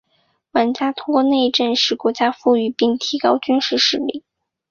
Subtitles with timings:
[0.53, 4.23] 玩家通过内政使国家富裕并提高军事实力。